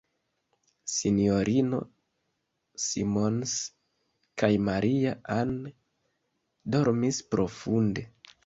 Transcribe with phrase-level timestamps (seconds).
[0.93, 1.81] S-ino
[2.85, 3.53] Simons
[4.43, 5.55] kaj Maria-Ann
[6.77, 8.09] dormis profunde.